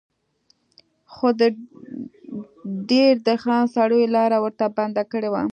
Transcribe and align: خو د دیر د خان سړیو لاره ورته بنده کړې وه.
خو 1.13 1.27
د 1.39 1.41
دیر 2.89 3.13
د 3.27 3.29
خان 3.43 3.63
سړیو 3.75 4.13
لاره 4.15 4.37
ورته 4.43 4.65
بنده 4.77 5.03
کړې 5.11 5.29
وه. 5.33 5.43